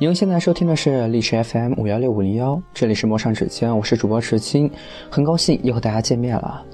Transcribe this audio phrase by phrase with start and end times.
[0.00, 4.70] 您现在收听的是历史 FM 五幺六五零幺，这里是陌上指尖，我是主播池青，
[5.10, 6.64] 很高兴又和大家见面了。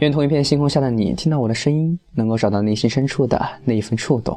[0.00, 4.36] 愿同一片星空下的你，听到我的声音，能够找到内心深处的那一份触动。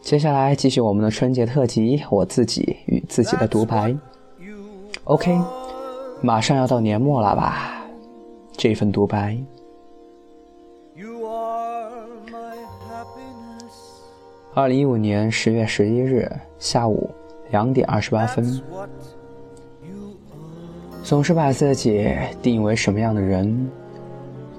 [0.00, 3.96] 接下来继续我们的春节特辑，我自己与自己的独白。
[5.04, 5.38] OK，
[6.20, 7.84] 马上要到年末了吧？
[8.56, 9.38] 这份独白。
[14.52, 16.28] 二零一五年十月十一日
[16.58, 17.08] 下午
[17.50, 18.60] 两点二十八分，
[21.04, 23.70] 总是把自己定义为什么样的人，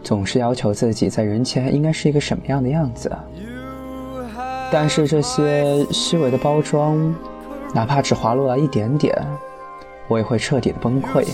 [0.02, 3.12] 总是要求自己在人前应该是一个什么样的样子。
[4.72, 7.14] 但是这些虚伪的包装，
[7.76, 9.14] 哪怕只滑落了一点点，
[10.08, 11.28] 我也会彻底的崩溃。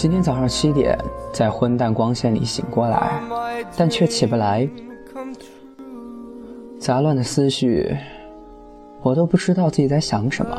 [0.00, 0.96] 今天早上七点，
[1.32, 3.20] 在昏淡光线里醒过来，
[3.76, 4.68] 但却起不来。
[6.78, 7.96] 杂乱的思绪，
[9.02, 10.56] 我都不知道自己在想什么。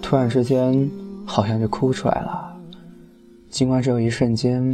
[0.00, 0.88] 突然之间，
[1.26, 2.56] 好像就哭出来了。
[3.50, 4.72] 尽管只有一瞬间，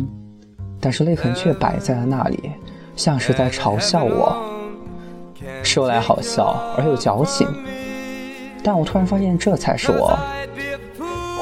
[0.79, 2.51] 但是泪痕却摆在了那里，
[2.95, 4.37] 像是在嘲笑我。
[5.63, 7.49] 说来好笑而又矫情，
[8.63, 10.19] 但我突然发现这才是我，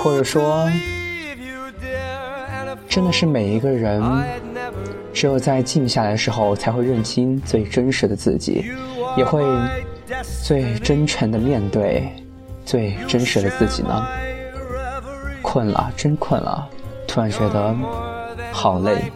[0.00, 0.70] 或者说。
[2.92, 4.02] 真的是每一个人，
[5.14, 8.66] 只有在静下来的时候，才会认清最真实的自己，
[9.16, 9.42] 也会
[10.44, 12.06] 最真诚的面对
[12.66, 14.06] 最真实的自己呢。
[15.40, 16.68] 困了，真困了，
[17.08, 17.74] 突然觉得
[18.52, 19.10] 好累。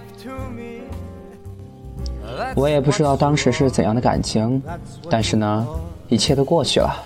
[2.54, 4.62] 我也不知道当时是怎样的感情，
[5.10, 5.66] 但是呢，
[6.08, 6.97] 一切都过去了。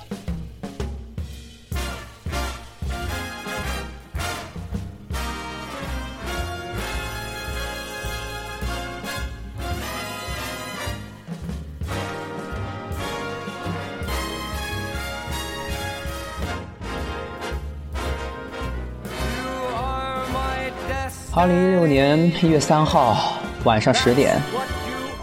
[21.32, 24.36] 二零一六年一月三号晚上十点，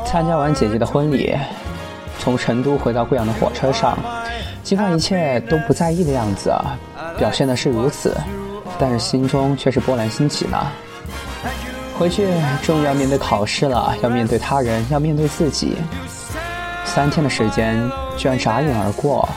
[0.06, 1.35] 参加完姐姐的婚礼，
[2.18, 4.00] 从成都回到贵阳的火车上，
[4.63, 6.53] 尽管一切都不在意的样子，
[7.18, 8.16] 表现的是如此，
[8.79, 10.57] 但是心中却是波澜兴起呢。
[12.00, 12.25] 回去
[12.63, 15.75] 终于要面对考试了，要面对他人，要面对自己，
[16.85, 17.78] 三天的时间
[18.16, 19.28] 居然眨眼而过，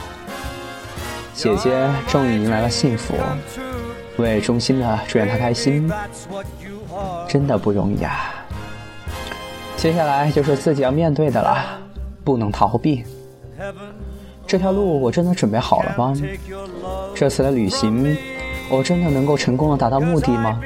[1.33, 3.13] 姐姐终于迎来了幸福。
[4.21, 5.91] 为衷心的祝愿他开心，
[7.27, 8.33] 真的不容易啊！
[9.75, 11.57] 接下来就是自己要面对的了，
[12.23, 13.03] 不能逃避。
[14.45, 16.13] 这条路我真的准备好了吗？
[17.15, 18.15] 这次的旅行，
[18.69, 20.61] 我真的能够成功的达到目的吗？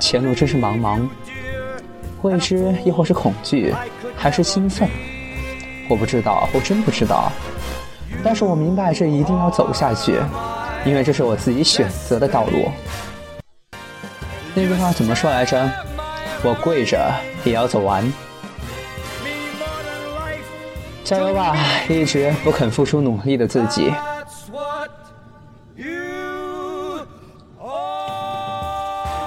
[0.00, 1.08] 前路真是茫茫，
[2.22, 3.74] 未知亦或是恐惧，
[4.16, 4.88] 还是兴奋？
[5.88, 7.32] 我不知道，我真不知道。
[8.22, 10.18] 但是我明白，这一定要走下去。
[10.84, 12.70] 因为这是我自己选择的道路。
[14.54, 15.70] 那句话怎么说来着？
[16.42, 16.98] 我跪着
[17.44, 18.12] 也要走完。
[21.04, 21.56] 加油吧，
[21.88, 23.92] 一直不肯付出努力的自己。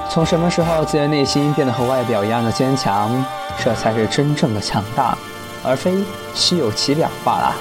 [0.09, 3.23] 从什么时候，自己的内心变得和外表一样的坚强？
[3.63, 5.17] 这才是真正的强大，
[5.63, 5.93] 而非
[6.33, 7.55] 虚有其表罢了。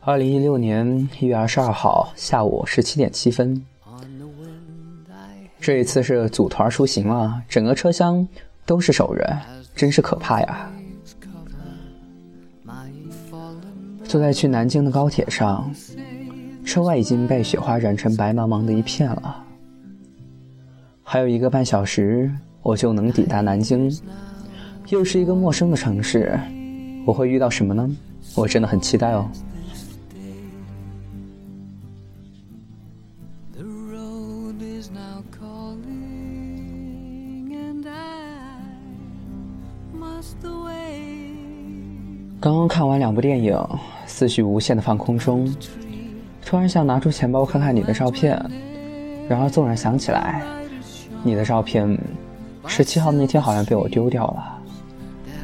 [0.00, 3.64] 二零一六年一月二十二号下午十七点七分，
[5.60, 8.26] 这一次是组团出行了，整个车厢
[8.66, 9.38] 都是熟人，
[9.74, 10.70] 真是可怕呀！
[14.04, 15.68] 坐在去南京的高铁上，
[16.64, 19.42] 车外已经被雪花染成白茫茫的一片了。
[21.02, 22.30] 还有一个半小时，
[22.62, 23.90] 我就能抵达南京，
[24.90, 26.38] 又是一个陌生的城市，
[27.04, 27.88] 我会遇到什么呢？
[28.34, 29.28] 我真的很期待哦。
[42.40, 43.58] 刚刚看完两部电影，
[44.06, 45.50] 思绪无限的放空中，
[46.44, 48.32] 突然想拿出钱包看看你的照片，
[49.28, 50.42] 然而纵然想起来，
[51.22, 51.98] 你的照片
[52.66, 54.58] 十七号那天好像被我丢掉了，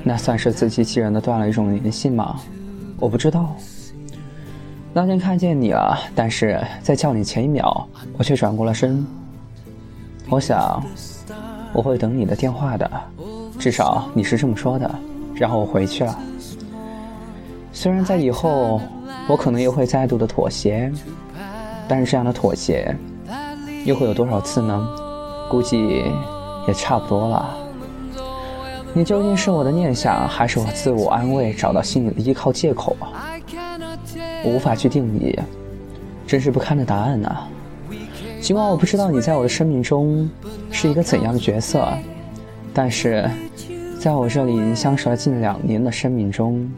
[0.02, 2.40] 那算是自欺欺人的断了一种联系吗？
[2.98, 3.54] 我不知道。
[4.92, 7.86] 那天看见你了，但是在叫你前一秒，
[8.18, 9.06] 我却转过了身。
[10.28, 10.82] 我想，
[11.72, 12.90] 我会等你的电话的，
[13.58, 14.90] 至少你是这么说的。
[15.34, 16.18] 然后我回去了。
[17.72, 18.80] 虽然在以后
[19.28, 20.92] 我可能又会再度的妥协，
[21.86, 22.94] 但是这样的妥协
[23.84, 24.88] 又会有多少次呢？
[25.48, 26.04] 估计
[26.66, 27.56] 也差不多了。
[28.92, 33.30] 你究竟是我的念想，还是我自我安慰、找到心理的依靠借口啊？
[34.44, 35.38] 我无法去定义，
[36.26, 37.46] 真是不堪的答案呐。
[38.40, 40.28] 尽管我不知道你在我的生命中
[40.70, 41.86] 是一个怎样的角色，
[42.74, 43.30] 但是
[44.00, 46.68] 在我这里相识了近两年的生命中，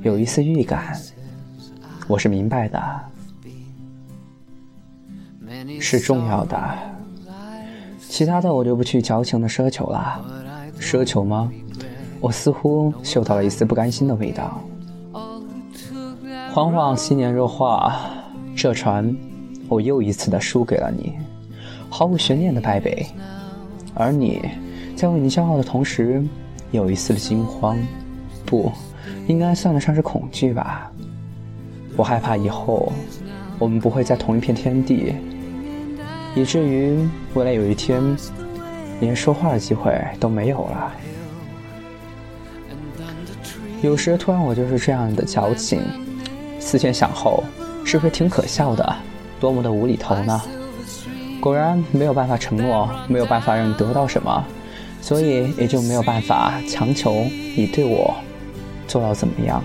[0.00, 0.96] 有一丝预感，
[2.06, 3.00] 我是明白的，
[5.80, 6.78] 是重要的。
[8.12, 10.22] 其他的我就不去矫情的奢求了。
[10.78, 11.50] 奢求吗？
[12.20, 14.60] 我似乎嗅到了一丝不甘心的味道。
[16.52, 17.98] 惶惶昔年若化，
[18.54, 19.16] 这船。
[19.66, 21.14] 我又一次的输给了你，
[21.88, 23.06] 毫无悬念的败北，
[23.94, 24.42] 而你
[24.94, 26.22] 在为你骄傲的同时，
[26.70, 27.78] 有一丝的惊慌，
[28.44, 28.70] 不，
[29.26, 30.92] 应该算得上是恐惧吧。
[31.96, 32.92] 我害怕以后
[33.58, 35.14] 我们不会在同一片天地，
[36.34, 38.02] 以至于未来有一天
[39.00, 40.92] 连说话的机会都没有了。
[43.82, 45.82] 有时突然我就是这样的矫情，
[46.60, 47.42] 思前想后，
[47.84, 48.96] 是不是挺可笑的？
[49.40, 50.40] 多么的无厘头呢！
[51.40, 54.44] 果然没有办法承诺，没有办法让你得到什么，
[55.00, 57.24] 所以也就没有办法强求
[57.56, 58.14] 你对我
[58.86, 59.60] 做到怎么样。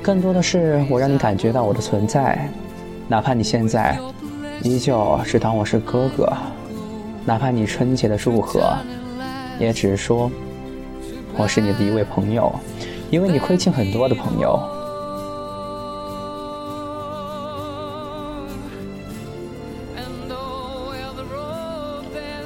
[0.00, 2.48] 更多的是我让你感觉到我的存在，
[3.06, 3.98] 哪怕你现在
[4.62, 6.30] 依旧只当我是哥哥，
[7.24, 8.76] 哪怕你春节的祝贺
[9.58, 10.30] 也只是说
[11.36, 12.52] 我是你的一位朋友，
[13.10, 14.60] 因为你亏欠很多的朋友。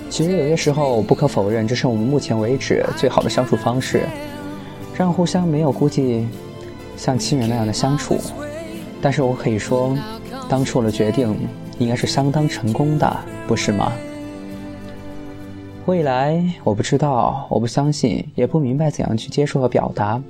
[0.09, 4.07] 其实有些时候，不可否认，这是我们目前为止最好的相处方式，
[4.97, 6.29] 让互相没有顾忌，
[6.97, 8.21] 像亲人那样的相处。
[9.03, 9.99] 但是我可以说，
[10.49, 11.37] 当初我的决定
[11.79, 13.17] 应该是相当成功的，
[13.47, 13.93] 不是吗？
[15.87, 20.23] 未来我不知道，我不相信，也不明白怎样去接受和表达。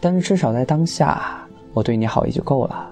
[0.00, 2.88] 但是至少在当下，我对你好也就够了。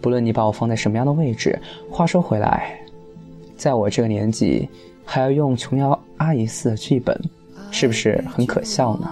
[0.00, 1.58] 不论你把我放在什么样的位置，
[1.90, 2.78] 话说回来，
[3.56, 4.68] 在我这个年纪。
[5.10, 7.18] 还要用琼瑶阿姨似的剧本，
[7.70, 9.08] 是不是很可笑呢？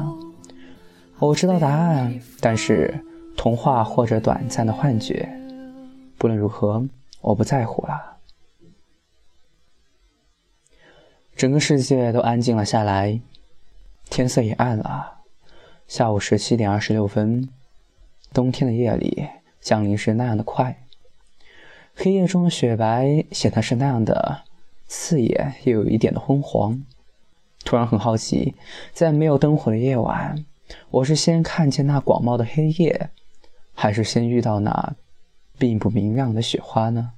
[1.19, 2.95] 我知道答案，但是
[3.35, 5.27] 童话或者短暂的幻觉，
[6.19, 6.85] 不论如何，
[7.21, 8.19] 我不在乎了。
[11.37, 13.21] 整个世界都安静了下来，
[14.09, 15.19] 天色也暗了。
[15.87, 17.49] 下午十七点二十六分，
[18.33, 19.29] 冬天的夜里
[19.61, 20.83] 降临是那样的快，
[21.95, 24.43] 黑夜中的雪白显得是那样的。
[24.89, 26.85] 刺眼又有一点的昏黄，
[27.65, 28.55] 突然很好奇，
[28.93, 30.45] 在没有灯火的夜晚，
[30.91, 33.11] 我是先看见那广袤的黑夜，
[33.75, 34.95] 还是先遇到那
[35.59, 37.13] 并不明亮的雪花呢？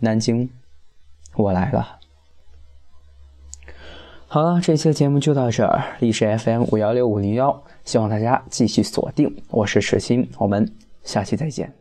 [0.00, 0.50] 南京，
[1.36, 1.98] 我来了。
[4.26, 11.79] 好了，这期节目就到这儿，历史 FM 五幺六五零幺，希望大家继续锁定，我是石鑫，我们下期再见。